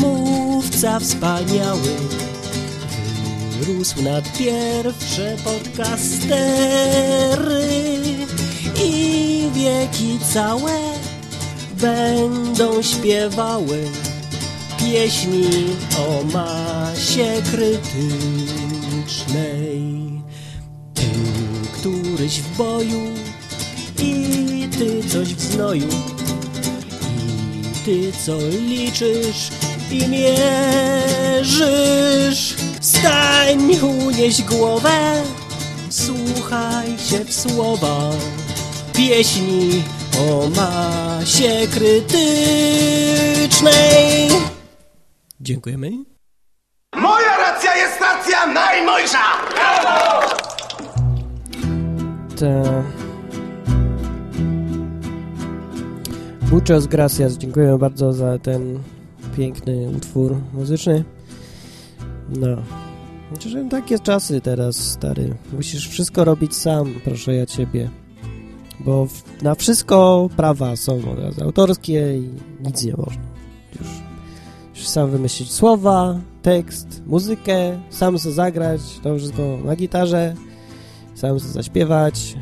mówca 0.00 1.00
wspaniały 1.00 1.96
wyrósł 3.60 4.02
nad 4.02 4.38
pierwsze 4.38 5.36
podcastery 5.44 6.40
i 8.84 9.50
wieki 9.54 10.18
całe 10.32 10.78
będą 11.80 12.82
śpiewały 12.82 13.88
pieśni 14.78 15.50
o 15.98 16.24
masie 16.32 17.42
krytycznej. 17.50 17.90
Ty, 20.94 21.06
któryś 21.72 22.40
w 22.40 22.56
boju 22.56 23.02
i 23.98 24.68
ty 24.78 25.08
coś 25.08 25.34
w 25.34 25.40
znoju 25.40 25.88
i 27.06 27.84
ty 27.84 28.12
co 28.24 28.38
liczysz 28.68 29.50
i 29.92 30.08
mierzysz. 30.08 31.70
Stań, 32.80 33.78
unieś 34.06 34.42
głowę, 34.42 35.22
słuchaj 35.90 36.98
się 36.98 37.24
w 37.24 37.34
słowa 37.34 38.10
pieśni 38.96 39.82
o 40.18 40.48
masie 40.56 41.66
krytycznej. 41.74 42.20
Dziękujemy. 45.40 45.90
Moja 46.96 47.36
racja 47.36 47.76
jest 47.76 48.00
racja 48.00 48.46
najmojsza! 48.46 49.24
Ta... 52.40 52.82
Muchas 56.50 56.86
gracias. 56.86 57.32
Dziękuję 57.32 57.78
bardzo 57.78 58.12
za 58.12 58.38
ten 58.38 58.78
piękny 59.36 59.90
utwór 59.96 60.36
muzyczny. 60.54 61.04
No. 62.28 62.56
Znaczy, 63.30 63.66
takie 63.70 63.98
czasy 63.98 64.40
teraz, 64.40 64.76
stary. 64.76 65.34
Musisz 65.52 65.88
wszystko 65.88 66.24
robić 66.24 66.54
sam, 66.54 66.94
proszę 67.04 67.34
ja 67.34 67.46
ciebie. 67.46 67.90
Bo 68.80 69.06
na 69.42 69.54
wszystko 69.54 70.28
prawa 70.36 70.76
są 70.76 71.10
od 71.12 71.18
razu 71.18 71.44
autorskie 71.44 72.18
i 72.18 72.28
nic 72.66 72.84
nie 72.84 72.92
można. 72.92 73.22
Już, 73.80 73.88
już 74.74 74.88
sam 74.88 75.10
wymyślić 75.10 75.52
słowa, 75.52 76.20
tekst, 76.42 77.02
muzykę, 77.06 77.80
sam 77.90 78.18
sobie 78.18 78.34
zagrać, 78.34 78.80
to 79.02 79.18
wszystko 79.18 79.58
na 79.64 79.76
gitarze, 79.76 80.34
sam 81.14 81.40
sobie 81.40 81.52
zaśpiewać, 81.52 82.36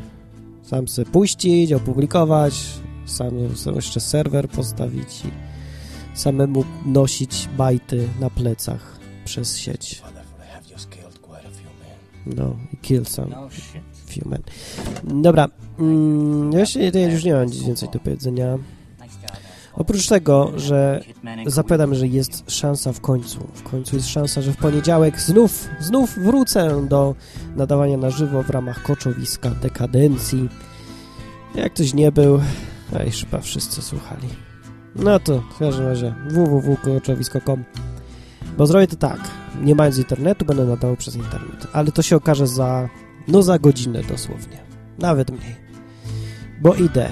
sam 0.63 0.87
sobie 0.87 1.11
puścić, 1.11 1.73
opublikować, 1.73 2.53
sam 3.05 3.55
sobie 3.55 3.75
jeszcze 3.75 3.99
serwer 3.99 4.49
postawić 4.49 5.25
i 5.25 5.48
samemu 6.19 6.65
nosić 6.85 7.49
bajty 7.57 8.07
na 8.19 8.29
plecach 8.29 8.99
przez 9.25 9.57
sieć. 9.57 10.01
No, 12.25 12.55
i 12.73 12.77
kill 12.77 13.05
some 13.05 13.35
few 14.05 14.25
men. 14.25 14.41
Dobra, 15.21 15.47
mm, 15.79 16.51
ja 16.53 16.59
już 17.09 17.23
nie 17.23 17.33
mam 17.33 17.49
więcej 17.49 17.89
do 17.89 17.99
powiedzenia. 17.99 18.57
Oprócz 19.73 20.07
tego, 20.07 20.51
że 20.55 21.03
zapowiadam, 21.45 21.95
że 21.95 22.07
jest 22.07 22.51
szansa 22.51 22.93
w 22.93 23.01
końcu. 23.01 23.39
W 23.53 23.63
końcu 23.63 23.95
jest 23.95 24.07
szansa, 24.07 24.41
że 24.41 24.51
w 24.51 24.57
poniedziałek 24.57 25.21
znów, 25.21 25.67
znów 25.79 26.19
wrócę 26.19 26.87
do 26.87 27.15
nadawania 27.55 27.97
na 27.97 28.09
żywo 28.09 28.43
w 28.43 28.49
ramach 28.49 28.83
koczowiska 28.83 29.49
dekadencji. 29.49 30.49
Jak 31.55 31.73
ktoś 31.73 31.93
nie 31.93 32.11
był, 32.11 32.39
a 32.99 33.03
już 33.03 33.15
chyba 33.15 33.41
wszyscy 33.41 33.81
słuchali. 33.81 34.48
No 34.95 35.19
to 35.19 35.41
w 35.55 35.59
każdym 35.59 35.85
razie 35.85 36.15
www.koczowisko.com 36.29 37.63
Bo 38.57 38.67
zrobię 38.67 38.87
to 38.87 38.95
tak, 38.95 39.19
nie 39.61 39.75
mając 39.75 39.97
internetu, 39.97 40.45
będę 40.45 40.65
nadawał 40.65 40.97
przez 40.97 41.15
internet. 41.15 41.67
Ale 41.73 41.91
to 41.91 42.01
się 42.01 42.15
okaże 42.15 42.47
za, 42.47 42.89
no 43.27 43.43
za 43.43 43.59
godzinę 43.59 44.03
dosłownie. 44.03 44.57
Nawet 44.99 45.31
mniej. 45.31 45.55
Bo 46.61 46.75
idę 46.75 47.09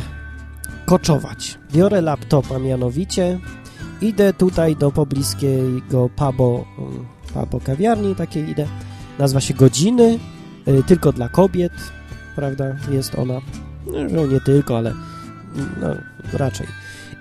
koczować 0.86 1.60
biorę 1.74 2.02
laptopa 2.02 2.60
mianowicie, 2.60 3.40
idę 4.02 4.34
tutaj 4.34 4.76
do 4.76 4.92
pobliskiego 4.92 6.10
pubo, 6.16 6.66
mm, 6.78 7.06
pubo 7.34 7.60
kawiarni, 7.60 8.16
takiej 8.16 8.50
idę, 8.50 8.68
nazwa 9.20 9.42
się 9.42 9.54
Godziny, 9.54 10.20
y, 10.68 10.84
tylko 10.84 11.14
dla 11.14 11.30
kobiet, 11.30 11.74
prawda, 12.36 12.66
jest 12.92 13.16
ona, 13.16 13.42
no 14.12 14.28
nie 14.28 14.42
tylko, 14.42 14.78
ale 14.78 14.94
no, 15.82 15.88
raczej. 16.34 16.68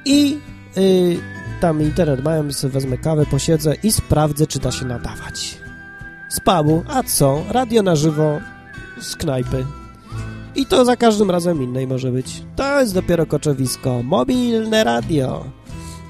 I 0.07 0.39
y, 0.77 1.19
tam 1.61 1.83
internet 1.83 2.25
mają, 2.25 2.49
wezmę 2.63 2.99
kawę, 2.99 3.27
posiedzę 3.27 3.75
i 3.83 3.93
sprawdzę, 3.93 4.47
czy 4.47 4.59
da 4.59 4.73
się 4.73 4.85
nadawać. 4.85 5.59
Z 6.29 6.41
pubu, 6.41 6.83
a 6.89 7.03
co? 7.03 7.43
Radio 7.51 7.83
na 7.83 7.97
żywo 7.97 8.39
z 9.01 9.17
knajpy. 9.17 9.67
I 10.55 10.67
to 10.67 10.85
za 10.85 10.97
każdym 10.97 11.31
razem 11.31 11.63
innej 11.63 11.87
może 11.87 12.13
być. 12.13 12.43
To 12.57 12.81
jest 12.81 12.95
dopiero 12.95 13.27
koczowisko. 13.27 14.03
Mobilne 14.03 14.85
radio. 14.85 15.45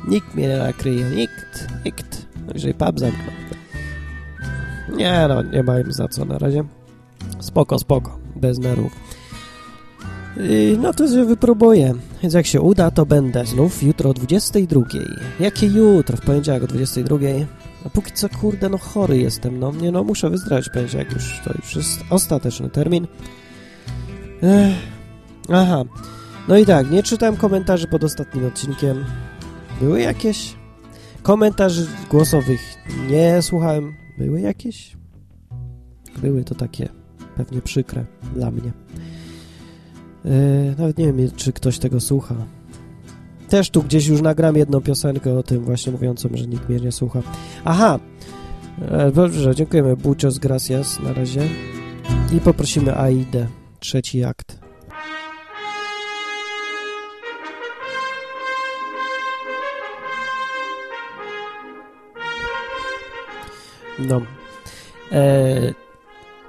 Nikt 0.08 0.34
mnie 0.34 0.48
nie 0.48 0.58
nakryje. 0.58 1.10
Nikt. 1.10 1.68
Nikt. 1.84 2.26
Jeżeli 2.54 2.74
pub 2.74 3.00
zamknął. 3.00 3.34
Nie 4.96 5.26
no, 5.28 5.42
nie 5.42 5.62
mają 5.62 5.84
za 5.88 6.08
co 6.08 6.24
na 6.24 6.38
razie. 6.38 6.64
Spoko, 7.40 7.78
spoko. 7.78 8.18
Bez 8.36 8.58
nerwów. 8.58 9.05
No 10.78 10.92
to 10.92 11.08
się 11.08 11.24
wypróbuję. 11.24 11.94
Więc 12.22 12.34
jak 12.34 12.46
się 12.46 12.60
uda, 12.60 12.90
to 12.90 13.06
będę 13.06 13.46
znów 13.46 13.82
jutro 13.82 14.10
o 14.10 14.14
22. 14.14 14.80
Jakie 15.40 15.66
jutro? 15.66 16.16
W 16.16 16.20
poniedziałek 16.20 16.62
o 16.62 16.66
22. 16.66 17.16
A 17.84 17.88
póki 17.88 18.12
co, 18.12 18.28
kurde, 18.28 18.68
no 18.68 18.78
chory 18.78 19.18
jestem, 19.18 19.58
no. 19.58 19.72
Nie 19.72 19.92
no, 19.92 20.04
muszę 20.04 20.30
wyzdrowić 20.30 20.68
poniedziałek 20.68 21.12
już. 21.12 21.40
To 21.44 21.52
już 21.62 21.76
jest 21.76 22.00
ostateczny 22.10 22.70
termin. 22.70 23.06
Ech. 24.42 24.76
Aha. 25.52 25.84
No 26.48 26.58
i 26.58 26.66
tak, 26.66 26.90
nie 26.90 27.02
czytałem 27.02 27.36
komentarzy 27.36 27.86
pod 27.88 28.04
ostatnim 28.04 28.46
odcinkiem. 28.46 29.04
Były 29.80 30.00
jakieś? 30.00 30.54
Komentarzy 31.22 31.86
głosowych 32.10 32.60
nie 33.10 33.42
słuchałem. 33.42 33.94
Były 34.18 34.40
jakieś? 34.40 34.96
Były 36.18 36.44
to 36.44 36.54
takie 36.54 36.88
pewnie 37.36 37.62
przykre 37.62 38.04
dla 38.34 38.50
mnie. 38.50 38.72
Yy, 40.26 40.74
nawet 40.78 40.98
nie 40.98 41.12
wiem, 41.12 41.30
czy 41.36 41.52
ktoś 41.52 41.78
tego 41.78 42.00
słucha. 42.00 42.34
Też 43.48 43.70
tu 43.70 43.82
gdzieś 43.82 44.06
już 44.06 44.22
nagram 44.22 44.56
jedną 44.56 44.80
piosenkę 44.80 45.38
o 45.38 45.42
tym 45.42 45.64
właśnie 45.64 45.92
mówiącą, 45.92 46.28
że 46.34 46.46
nikt 46.46 46.68
mnie 46.68 46.80
nie 46.80 46.92
słucha. 46.92 47.22
Aha! 47.64 47.98
E, 48.90 49.12
dobrze, 49.12 49.54
dziękujemy. 49.54 49.96
Bucios 49.96 50.38
gracias 50.38 51.00
na 51.00 51.12
razie. 51.12 51.40
I 52.36 52.40
poprosimy 52.40 52.96
Aidę. 52.98 53.46
Trzeci 53.80 54.24
akt. 54.24 54.58
No. 63.98 64.20
E, 65.12 65.85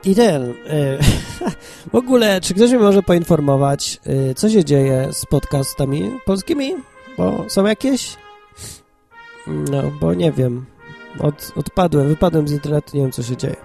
I 0.07 0.15
ten... 0.15 0.43
E, 0.43 0.97
w 1.93 1.95
ogóle, 1.95 2.41
czy 2.41 2.53
ktoś 2.53 2.69
mnie 2.69 2.79
może 2.79 3.03
poinformować, 3.03 3.99
e, 4.05 4.33
co 4.33 4.49
się 4.49 4.65
dzieje 4.65 5.07
z 5.11 5.25
podcastami 5.25 6.11
polskimi? 6.25 6.75
Bo 7.17 7.45
są 7.47 7.65
jakieś? 7.65 8.17
No, 9.47 9.83
bo 10.01 10.13
nie 10.13 10.31
wiem. 10.31 10.65
Od, 11.19 11.51
odpadłem, 11.55 12.07
wypadłem 12.07 12.47
z 12.47 12.51
internetu, 12.51 12.97
nie 12.97 13.03
wiem, 13.03 13.11
co 13.11 13.23
się 13.23 13.37
dzieje. 13.37 13.55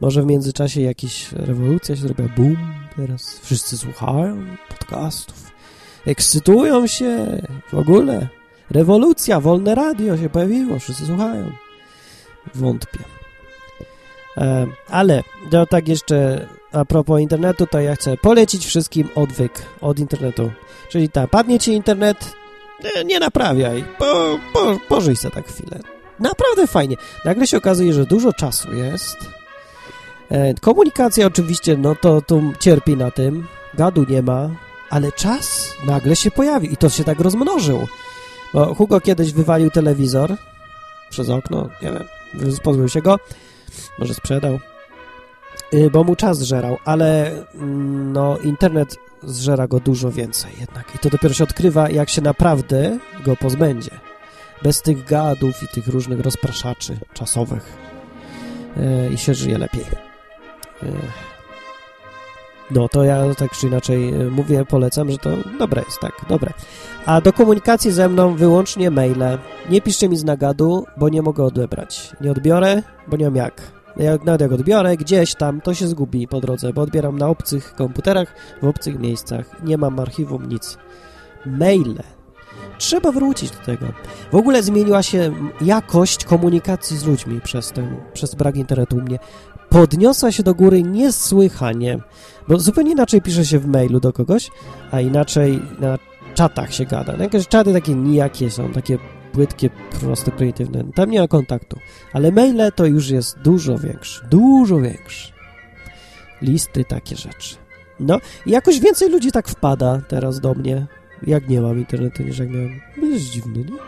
Może 0.00 0.22
w 0.22 0.26
międzyczasie 0.26 0.80
jakaś 0.80 1.32
rewolucja 1.32 1.96
się 1.96 2.02
zrobiła, 2.02 2.28
boom, 2.36 2.56
teraz 2.96 3.38
wszyscy 3.38 3.78
słuchają 3.78 4.46
podcastów, 4.68 5.50
ekscytują 6.06 6.86
się, 6.86 7.42
w 7.72 7.74
ogóle. 7.74 8.28
Rewolucja, 8.70 9.40
wolne 9.40 9.74
radio 9.74 10.16
się 10.18 10.28
pojawiło, 10.28 10.78
wszyscy 10.78 11.06
słuchają. 11.06 11.52
Wątpię. 12.54 13.17
E, 14.38 14.66
ale, 14.88 15.22
no 15.52 15.66
tak 15.66 15.88
jeszcze 15.88 16.46
a 16.72 16.84
propos 16.84 17.20
internetu, 17.20 17.66
to 17.66 17.80
ja 17.80 17.94
chcę 17.94 18.16
polecić 18.16 18.66
wszystkim 18.66 19.08
odwyk 19.14 19.62
od 19.80 19.98
internetu. 19.98 20.50
Czyli 20.88 21.08
tak, 21.08 21.30
padnie 21.30 21.58
ci 21.58 21.72
internet, 21.72 22.34
nie, 23.04 23.20
naprawiaj, 23.20 23.84
po, 23.98 24.38
po, 24.52 24.78
pożyj 24.88 25.16
se 25.16 25.30
tak 25.30 25.48
chwilę. 25.48 25.80
Naprawdę 26.18 26.66
fajnie. 26.66 26.96
Nagle 27.24 27.46
się 27.46 27.56
okazuje, 27.56 27.92
że 27.92 28.04
dużo 28.04 28.32
czasu 28.32 28.74
jest, 28.74 29.16
E, 30.30 30.54
komunikacja 30.54 31.26
oczywiście, 31.26 31.76
no 31.76 31.94
to, 31.94 32.22
to 32.22 32.40
cierpi 32.60 32.96
na 32.96 33.10
tym, 33.10 33.46
gadu 33.74 34.04
nie 34.08 34.22
ma, 34.22 34.50
ale 34.90 35.12
czas 35.12 35.72
nagle 35.86 36.16
się 36.16 36.30
pojawił 36.30 36.70
i 36.70 36.76
to 36.76 36.88
się 36.88 37.04
tak 37.04 37.20
rozmnożył. 37.20 37.86
Bo 38.54 38.74
Hugo 38.74 39.00
kiedyś 39.00 39.32
wywalił 39.32 39.70
telewizor 39.70 40.36
przez 41.10 41.30
okno, 41.30 41.68
nie 41.82 41.92
wiem, 41.92 42.04
pozbył 42.62 42.88
się 42.88 43.02
go, 43.02 43.18
może 43.98 44.14
sprzedał, 44.14 44.58
y, 45.74 45.90
bo 45.90 46.04
mu 46.04 46.16
czas 46.16 46.38
zżerał, 46.38 46.78
ale 46.84 47.30
mm, 47.54 48.12
no 48.12 48.38
internet 48.38 48.96
zżera 49.22 49.68
go 49.68 49.80
dużo 49.80 50.10
więcej 50.10 50.52
jednak 50.60 50.94
i 50.94 50.98
to 50.98 51.10
dopiero 51.10 51.34
się 51.34 51.44
odkrywa, 51.44 51.90
jak 51.90 52.10
się 52.10 52.22
naprawdę 52.22 52.98
go 53.24 53.36
pozbędzie. 53.36 53.90
Bez 54.62 54.82
tych 54.82 55.04
gadów 55.04 55.62
i 55.62 55.68
tych 55.68 55.86
różnych 55.86 56.20
rozpraszaczy 56.20 56.96
czasowych 57.12 57.78
y, 58.76 59.14
i 59.14 59.18
się 59.18 59.34
żyje 59.34 59.58
lepiej. 59.58 59.84
No 62.70 62.88
to 62.88 63.04
ja 63.04 63.34
tak 63.34 63.50
czy 63.50 63.66
inaczej 63.66 64.08
e, 64.08 64.24
mówię, 64.30 64.64
polecam, 64.64 65.10
że 65.10 65.18
to 65.18 65.30
dobre 65.58 65.82
jest, 65.86 66.00
tak, 66.00 66.12
dobre. 66.28 66.52
A 67.06 67.20
do 67.20 67.32
komunikacji 67.32 67.92
ze 67.92 68.08
mną 68.08 68.34
wyłącznie 68.34 68.90
maile. 68.90 69.38
Nie 69.70 69.80
piszcie 69.80 70.08
mi 70.08 70.16
z 70.16 70.24
nagadu, 70.24 70.86
bo 70.96 71.08
nie 71.08 71.22
mogę 71.22 71.44
odebrać. 71.44 72.12
Nie 72.20 72.30
odbiorę, 72.30 72.82
bo 73.06 73.16
nie 73.16 73.24
mam 73.24 73.36
jak. 73.36 73.62
Jak 73.96 74.24
nawet 74.24 74.40
jak 74.40 74.52
odbiorę 74.52 74.96
gdzieś 74.96 75.34
tam, 75.34 75.60
to 75.60 75.74
się 75.74 75.86
zgubi 75.86 76.28
po 76.28 76.40
drodze, 76.40 76.72
bo 76.72 76.82
odbieram 76.82 77.18
na 77.18 77.28
obcych 77.28 77.74
komputerach, 77.74 78.34
w 78.62 78.66
obcych 78.66 78.98
miejscach. 78.98 79.64
Nie 79.64 79.78
mam 79.78 80.00
archiwum, 80.00 80.48
nic. 80.48 80.78
Maile. 81.46 82.02
Trzeba 82.78 83.12
wrócić 83.12 83.50
do 83.50 83.58
tego. 83.58 83.86
W 84.32 84.34
ogóle 84.34 84.62
zmieniła 84.62 85.02
się 85.02 85.32
jakość 85.60 86.24
komunikacji 86.24 86.96
z 86.96 87.04
ludźmi 87.04 87.40
przez 87.40 87.72
ten, 87.72 87.96
przez 88.12 88.34
brak 88.34 88.56
internetu 88.56 88.96
u 88.96 89.00
mnie 89.00 89.18
podniosła 89.68 90.32
się 90.32 90.42
do 90.42 90.54
góry 90.54 90.82
niesłychanie, 90.82 91.98
bo 92.48 92.58
zupełnie 92.58 92.92
inaczej 92.92 93.22
pisze 93.22 93.44
się 93.44 93.58
w 93.58 93.66
mailu 93.66 94.00
do 94.00 94.12
kogoś, 94.12 94.50
a 94.90 95.00
inaczej 95.00 95.62
na 95.80 95.98
czatach 96.34 96.74
się 96.74 96.84
gada. 96.84 97.12
No 97.16 97.22
jakieś 97.22 97.48
czaty 97.48 97.72
takie 97.72 97.94
nijakie 97.94 98.50
są, 98.50 98.72
takie 98.72 98.98
płytkie, 99.32 99.70
proste, 100.00 100.30
prymitywne. 100.30 100.84
Tam 100.94 101.10
nie 101.10 101.20
ma 101.20 101.28
kontaktu. 101.28 101.78
Ale 102.12 102.32
maile 102.32 102.72
to 102.74 102.86
już 102.86 103.10
jest 103.10 103.38
dużo 103.38 103.78
większy, 103.78 104.24
dużo 104.30 104.80
większy. 104.80 105.32
Listy, 106.42 106.84
takie 106.84 107.16
rzeczy. 107.16 107.56
No 108.00 108.20
i 108.46 108.50
jakoś 108.50 108.80
więcej 108.80 109.10
ludzi 109.10 109.32
tak 109.32 109.48
wpada 109.48 110.00
teraz 110.08 110.40
do 110.40 110.54
mnie, 110.54 110.86
jak 111.26 111.48
nie 111.48 111.60
mam 111.60 111.78
internetu, 111.78 112.22
niż 112.22 112.38
jak 112.38 112.50
miałem. 112.50 112.80
To 113.00 113.06
jest 113.06 113.24
dziwne, 113.24 113.58
nie? 113.58 113.87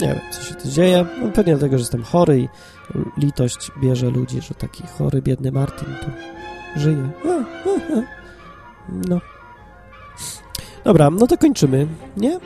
Nie 0.00 0.08
wiem, 0.08 0.20
co 0.30 0.42
się 0.42 0.54
tu 0.54 0.68
dzieje. 0.68 1.06
No, 1.22 1.30
pewnie 1.30 1.52
dlatego, 1.52 1.78
że 1.78 1.82
jestem 1.82 2.02
chory 2.02 2.40
i 2.40 2.48
litość 3.16 3.70
bierze 3.82 4.10
ludzi, 4.10 4.40
że 4.42 4.54
taki 4.54 4.82
chory, 4.98 5.22
biedny 5.22 5.52
Martin 5.52 5.88
tu 5.88 6.10
żyje. 6.80 7.10
No. 9.08 9.20
Dobra, 10.84 11.10
no 11.10 11.26
to 11.26 11.38
kończymy, 11.38 11.86
nie? 12.16 12.38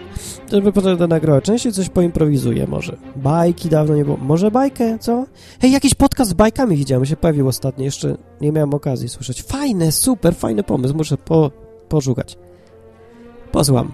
Żeby 0.53 0.73
potem 0.73 0.99
to 0.99 1.07
nagrywać. 1.07 1.45
Częściej 1.45 1.73
coś 1.73 1.89
poimprowizuję 1.89 2.67
może. 2.67 2.97
Bajki 3.17 3.69
dawno 3.69 3.97
nie 3.97 4.05
było. 4.05 4.17
Może 4.17 4.51
bajkę, 4.51 4.99
co? 4.99 5.27
Hej, 5.61 5.73
jakiś 5.73 5.95
podcast 5.95 6.31
z 6.31 6.35
bajkami 6.35 6.77
widziałem, 6.77 7.07
się 7.07 7.17
pojawił 7.17 7.49
ostatnio. 7.49 7.85
Jeszcze 7.85 8.17
nie 8.41 8.53
miałem 8.53 8.75
okazji 8.75 9.09
słyszeć. 9.09 9.43
Fajne, 9.43 9.93
super, 9.93 10.35
fajny 10.35 10.63
pomysł. 10.63 10.95
Muszę 10.95 11.17
po, 11.17 11.51
poszukać. 11.89 12.39
Posłam. 13.53 13.93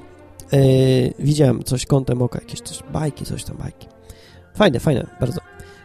Yy, 0.52 1.12
widziałem 1.18 1.64
coś 1.64 1.86
kątem 1.86 2.22
oka, 2.22 2.38
jakieś 2.38 2.60
coś, 2.60 2.82
bajki, 2.92 3.24
coś 3.24 3.44
tam, 3.44 3.56
bajki. 3.56 3.86
Fajne, 4.54 4.80
fajne, 4.80 5.06
bardzo. 5.20 5.40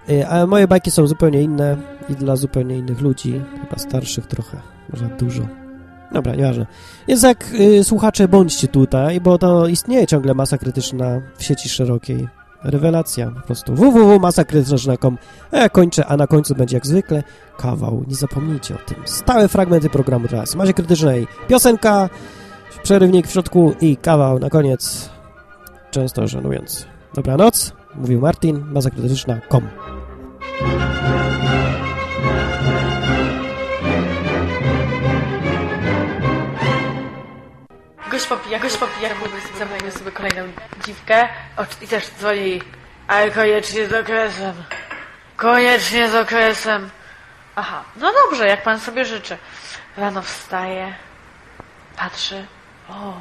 Yy, 0.07 0.27
a 0.27 0.47
moje 0.47 0.67
bajki 0.67 0.91
są 0.91 1.07
zupełnie 1.07 1.41
inne 1.41 1.77
i 2.09 2.13
dla 2.13 2.35
zupełnie 2.35 2.77
innych 2.77 3.01
ludzi, 3.01 3.41
chyba 3.61 3.77
starszych 3.77 4.27
trochę, 4.27 4.57
może 4.93 5.05
dużo. 5.05 5.43
Dobra, 6.11 6.35
nieważne. 6.35 6.65
Więc 7.07 7.23
jak 7.23 7.51
yy, 7.53 7.83
słuchacze, 7.83 8.27
bądźcie 8.27 8.67
tutaj, 8.67 9.21
bo 9.21 9.37
to 9.37 9.67
istnieje 9.67 10.07
ciągle 10.07 10.33
masa 10.33 10.57
krytyczna 10.57 11.21
w 11.37 11.43
sieci 11.43 11.69
szerokiej. 11.69 12.27
Rewelacja 12.63 13.31
po 13.31 13.41
prostu. 13.41 13.75
www.masakrytyczna.com 13.75 15.17
A 15.51 15.57
ja 15.57 15.69
kończę, 15.69 16.05
a 16.05 16.17
na 16.17 16.27
końcu 16.27 16.55
będzie 16.55 16.77
jak 16.77 16.87
zwykle 16.87 17.23
kawał. 17.57 18.03
Nie 18.07 18.15
zapomnijcie 18.15 18.75
o 18.75 18.77
tym. 18.77 18.97
Stałe 19.05 19.47
fragmenty 19.47 19.89
programu 19.89 20.27
teraz. 20.27 20.55
Masie 20.55 20.73
krytycznej. 20.73 21.27
Piosenka 21.47 22.09
przerywnik 22.83 23.27
w 23.27 23.31
środku 23.31 23.75
i 23.81 23.97
kawał 23.97 24.39
na 24.39 24.49
koniec, 24.49 25.09
często 25.91 26.27
żenujący. 26.27 26.85
Dobranoc, 27.13 27.73
mówił 27.95 28.21
Martin, 28.21 28.63
baza 28.73 28.89
krytyczna.com 28.89 29.69
Gość 38.11 38.25
popija, 38.25 38.59
gość 38.59 38.77
popija, 38.77 39.09
zamówił 39.59 39.91
sobie 39.91 40.11
kolejną 40.11 40.43
dziwkę 40.85 41.27
i 41.81 41.87
też 41.87 42.09
dzwoni 42.19 42.61
ale 43.07 43.31
koniecznie 43.31 43.87
z 43.87 43.93
okresem. 43.93 44.63
Koniecznie 45.35 46.09
z 46.09 46.15
okresem. 46.15 46.89
Aha, 47.55 47.83
no 47.95 48.13
dobrze, 48.13 48.47
jak 48.47 48.63
pan 48.63 48.79
sobie 48.79 49.05
życzy. 49.05 49.37
Rano 49.97 50.21
wstaje, 50.21 50.93
patrzy, 51.97 52.45
o, 52.89 53.13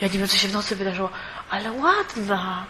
ja 0.00 0.08
nie 0.08 0.18
wiem, 0.18 0.28
co 0.28 0.36
się 0.36 0.48
w 0.48 0.52
nocy 0.52 0.76
wydarzyło, 0.76 1.10
ale 1.50 1.72
ładna. 1.72 2.64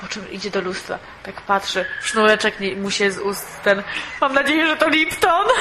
Po 0.00 0.08
czym 0.08 0.32
idzie 0.32 0.50
do 0.50 0.60
lustra, 0.60 0.98
tak 1.22 1.40
patrzy, 1.40 1.84
sznureczek 2.02 2.60
nie, 2.60 2.76
mu 2.76 2.90
się 2.90 3.10
z 3.10 3.18
ust 3.18 3.62
ten, 3.62 3.82
mam 4.20 4.34
nadzieję, 4.34 4.66
że 4.66 4.76
to 4.76 4.88
Lipton. 4.88 5.46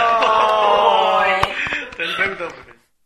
O, 0.00 0.97